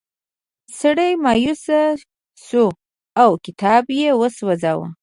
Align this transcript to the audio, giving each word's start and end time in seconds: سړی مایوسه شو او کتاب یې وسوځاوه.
سړی 0.79 1.11
مایوسه 1.23 1.81
شو 2.45 2.65
او 3.21 3.29
کتاب 3.45 3.83
یې 3.99 4.09
وسوځاوه. 4.19 4.87